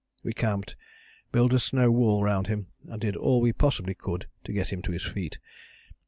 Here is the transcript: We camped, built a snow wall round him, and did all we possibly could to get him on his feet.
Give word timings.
We 0.23 0.33
camped, 0.33 0.75
built 1.31 1.53
a 1.53 1.59
snow 1.59 1.91
wall 1.91 2.23
round 2.23 2.47
him, 2.47 2.69
and 2.87 2.99
did 2.99 3.15
all 3.15 3.39
we 3.39 3.53
possibly 3.53 3.93
could 3.93 4.25
to 4.45 4.51
get 4.51 4.73
him 4.73 4.81
on 4.83 4.93
his 4.93 5.03
feet. 5.05 5.37